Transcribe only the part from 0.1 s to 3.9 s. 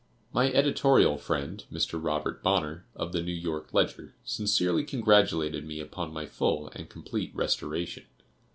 My editorial friend, Mr. Robert Bonner, of the New York